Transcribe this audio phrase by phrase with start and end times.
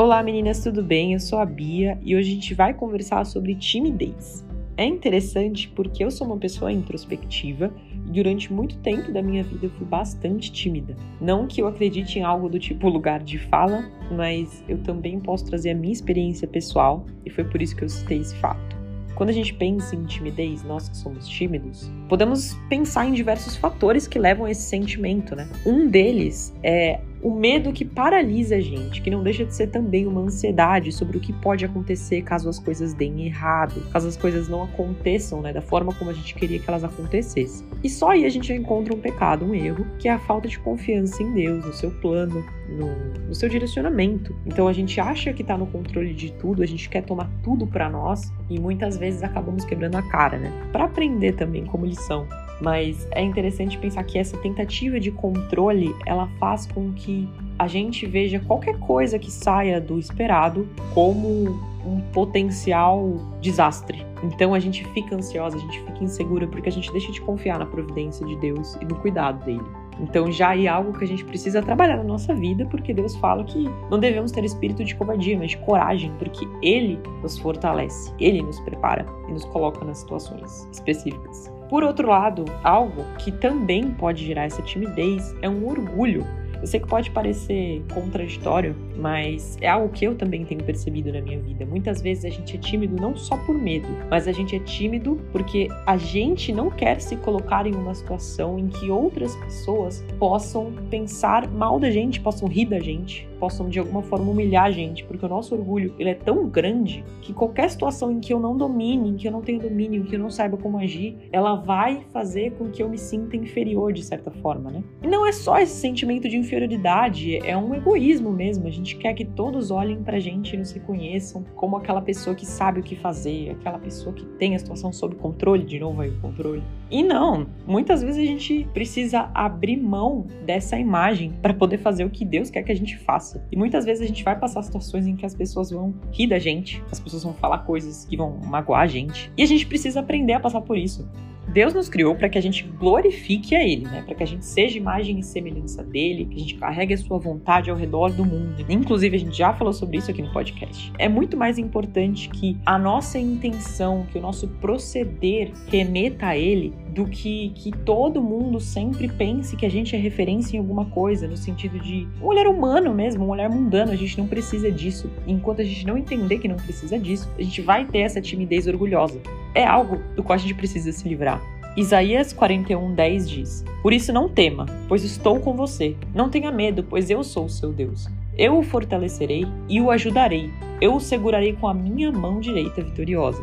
[0.00, 1.12] Olá meninas, tudo bem?
[1.12, 4.42] Eu sou a Bia e hoje a gente vai conversar sobre timidez.
[4.74, 7.70] É interessante porque eu sou uma pessoa introspectiva
[8.06, 10.96] e durante muito tempo da minha vida eu fui bastante tímida.
[11.20, 15.44] Não que eu acredite em algo do tipo lugar de fala, mas eu também posso
[15.44, 18.80] trazer a minha experiência pessoal e foi por isso que eu citei esse fato.
[19.14, 24.08] Quando a gente pensa em timidez, nós que somos tímidos, podemos pensar em diversos fatores
[24.08, 25.46] que levam a esse sentimento, né?
[25.66, 30.06] Um deles é o medo que paralisa a gente, que não deixa de ser também
[30.06, 34.48] uma ansiedade sobre o que pode acontecer caso as coisas deem errado, caso as coisas
[34.48, 37.66] não aconteçam, né, da forma como a gente queria que elas acontecessem.
[37.84, 40.58] E só aí a gente encontra um pecado, um erro, que é a falta de
[40.58, 42.94] confiança em Deus, no seu plano, no,
[43.26, 44.34] no seu direcionamento.
[44.46, 47.66] Então a gente acha que está no controle de tudo, a gente quer tomar tudo
[47.66, 50.52] para nós e muitas vezes acabamos quebrando a cara, né?
[50.72, 52.26] Para aprender também como lição
[52.60, 58.06] mas é interessante pensar que essa tentativa de controle, ela faz com que a gente
[58.06, 64.04] veja qualquer coisa que saia do esperado como um potencial desastre.
[64.22, 67.58] Então a gente fica ansiosa, a gente fica insegura porque a gente deixa de confiar
[67.58, 69.79] na providência de Deus e no cuidado dele.
[70.00, 73.44] Então já é algo que a gente precisa trabalhar na nossa vida, porque Deus fala
[73.44, 78.42] que não devemos ter espírito de covardia, mas de coragem, porque Ele nos fortalece, Ele
[78.42, 81.52] nos prepara e nos coloca nas situações específicas.
[81.68, 86.26] Por outro lado, algo que também pode gerar essa timidez é um orgulho.
[86.60, 91.20] Eu sei que pode parecer contraditório, mas é algo que eu também tenho percebido na
[91.20, 91.64] minha vida.
[91.64, 95.18] Muitas vezes a gente é tímido não só por medo, mas a gente é tímido
[95.32, 100.72] porque a gente não quer se colocar em uma situação em que outras pessoas possam
[100.90, 105.02] pensar mal da gente, possam rir da gente, possam de alguma forma humilhar a gente,
[105.04, 108.56] porque o nosso orgulho ele é tão grande que qualquer situação em que eu não
[108.56, 111.54] domine, em que eu não tenha domínio, em que eu não saiba como agir, ela
[111.54, 114.84] vai fazer com que eu me sinta inferior de certa forma, né?
[115.02, 118.66] E não é só esse sentimento de inferioridade, é um egoísmo mesmo.
[118.66, 122.44] A gente quer que todos olhem pra gente e nos reconheçam como aquela pessoa que
[122.44, 126.10] sabe o que fazer, aquela pessoa que tem a situação sob controle, de novo aí
[126.10, 126.62] o controle.
[126.90, 132.10] E não, muitas vezes a gente precisa abrir mão dessa imagem para poder fazer o
[132.10, 133.46] que Deus quer que a gente faça.
[133.52, 136.38] E muitas vezes a gente vai passar situações em que as pessoas vão rir da
[136.38, 139.32] gente, as pessoas vão falar coisas que vão magoar a gente.
[139.36, 141.08] E a gente precisa aprender a passar por isso.
[141.52, 144.02] Deus nos criou para que a gente glorifique a Ele, né?
[144.02, 147.18] Para que a gente seja imagem e semelhança dele, que a gente carregue a sua
[147.18, 148.64] vontade ao redor do mundo.
[148.68, 150.92] Inclusive, a gente já falou sobre isso aqui no podcast.
[150.98, 156.72] É muito mais importante que a nossa intenção, que o nosso proceder remeta a Ele,
[156.94, 161.26] do que que todo mundo sempre pense que a gente é referência em alguma coisa,
[161.26, 163.92] no sentido de um olhar humano mesmo, um olhar mundano.
[163.92, 165.10] A gente não precisa disso.
[165.26, 168.66] Enquanto a gente não entender que não precisa disso, a gente vai ter essa timidez
[168.66, 169.20] orgulhosa.
[169.54, 171.40] É algo do qual a gente precisa se livrar.
[171.76, 175.96] Isaías 41:10 diz: Por isso não tema, pois estou com você.
[176.14, 178.08] Não tenha medo, pois eu sou o seu Deus.
[178.36, 180.50] Eu o fortalecerei e o ajudarei.
[180.80, 183.42] Eu o segurarei com a minha mão direita vitoriosa.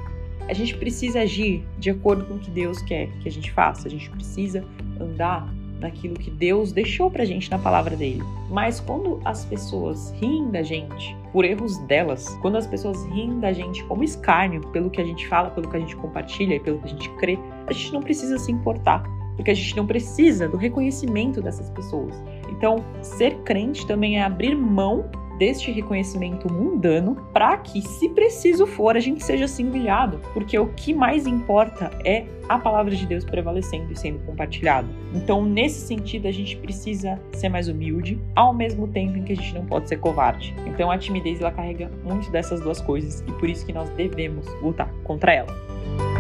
[0.50, 3.88] A gente precisa agir de acordo com o que Deus quer que a gente faça.
[3.88, 4.64] A gente precisa
[5.00, 5.48] andar
[5.80, 8.24] naquilo que Deus deixou pra gente na palavra dele.
[8.50, 13.52] Mas quando as pessoas riem da gente por erros delas, quando as pessoas riem da
[13.54, 16.80] gente como escárnio pelo que a gente fala, pelo que a gente compartilha e pelo
[16.80, 17.38] que a gente crê,
[17.68, 19.04] a gente não precisa se importar,
[19.36, 22.14] porque a gente não precisa do reconhecimento dessas pessoas.
[22.50, 28.96] Então, ser crente também é abrir mão deste reconhecimento mundano para que, se preciso for,
[28.96, 33.26] a gente seja assim humilhado, porque o que mais importa é a palavra de Deus
[33.26, 34.88] prevalecendo e sendo compartilhado.
[35.14, 39.36] Então, nesse sentido, a gente precisa ser mais humilde, ao mesmo tempo em que a
[39.36, 40.56] gente não pode ser covarde.
[40.66, 44.48] Então, a timidez ela carrega muito dessas duas coisas e por isso que nós devemos
[44.62, 46.17] lutar contra ela.